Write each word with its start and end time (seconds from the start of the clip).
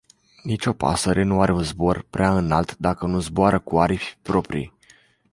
Nici 0.43 0.65
o 0.65 0.73
pasăre 0.73 1.23
nu 1.23 1.41
are 1.41 1.55
zbor 1.61 2.05
prea 2.09 2.37
înalt, 2.37 2.77
dacă 2.77 3.05
nu 3.05 3.19
zboară 3.19 3.59
cu 3.59 3.79
aripi 3.79 4.17
proprii. 4.21 4.73